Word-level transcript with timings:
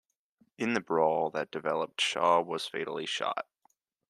In 0.57 0.73
the 0.73 0.81
brawl 0.81 1.29
that 1.29 1.51
developed 1.51 2.01
Shaw 2.01 2.41
was 2.41 2.65
fatally 2.67 3.05
shot. 3.05 3.45